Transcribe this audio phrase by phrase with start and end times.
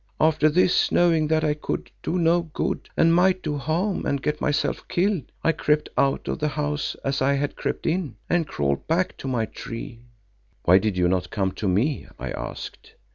[0.19, 4.41] After this, knowing that I could do no good and might do harm and get
[4.41, 8.87] myself killed, I crept out of the house as I had crept in, and crawled
[8.87, 9.99] back to my tree."
[10.63, 12.95] "Why did you not come to me?" I asked.